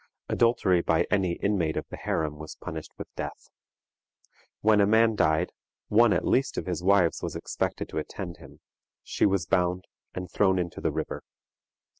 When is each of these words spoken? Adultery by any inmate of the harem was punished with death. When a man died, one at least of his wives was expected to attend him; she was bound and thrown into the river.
Adultery 0.29 0.81
by 0.81 1.05
any 1.11 1.33
inmate 1.43 1.77
of 1.77 1.85
the 1.89 1.95
harem 1.97 2.39
was 2.39 2.55
punished 2.55 2.89
with 2.97 3.07
death. 3.15 3.51
When 4.61 4.81
a 4.81 4.87
man 4.87 5.13
died, 5.15 5.51
one 5.89 6.11
at 6.11 6.25
least 6.25 6.57
of 6.57 6.65
his 6.65 6.81
wives 6.81 7.21
was 7.21 7.35
expected 7.35 7.87
to 7.89 7.99
attend 7.99 8.37
him; 8.37 8.61
she 9.03 9.27
was 9.27 9.45
bound 9.45 9.85
and 10.15 10.27
thrown 10.31 10.57
into 10.57 10.81
the 10.81 10.91
river. 10.91 11.21